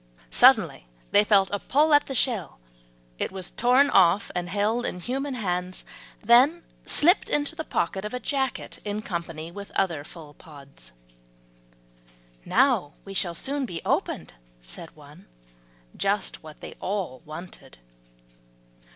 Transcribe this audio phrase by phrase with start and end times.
[0.31, 2.57] Suddenly they felt a pull at the shell;
[3.19, 5.85] it was torn off, and held in human hands,
[6.23, 10.91] then slipped into the pocket of a jacket in company with other full pods.
[12.45, 15.27] "Now we shall soon be opened," said one,
[15.95, 17.77] just what they all wanted.